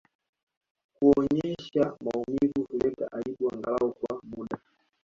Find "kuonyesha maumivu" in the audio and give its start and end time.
0.95-2.63